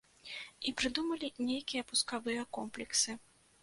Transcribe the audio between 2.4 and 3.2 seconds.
комплексы.